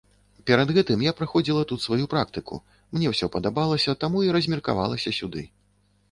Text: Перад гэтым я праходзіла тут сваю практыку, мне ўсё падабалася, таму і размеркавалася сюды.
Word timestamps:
Перад 0.49 0.69
гэтым 0.75 1.01
я 1.07 1.11
праходзіла 1.17 1.65
тут 1.71 1.83
сваю 1.83 2.05
практыку, 2.13 2.57
мне 2.97 3.11
ўсё 3.11 3.29
падабалася, 3.35 3.95
таму 4.05 4.23
і 4.29 4.33
размеркавалася 4.37 5.13
сюды. 5.19 5.45